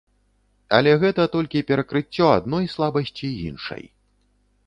[0.77, 3.83] Але гэта толькі перакрыццё адной слабасці іншай.